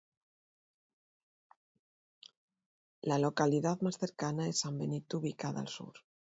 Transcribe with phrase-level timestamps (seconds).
[3.03, 5.93] La localidad más cercana es San Benito ubicada al sur.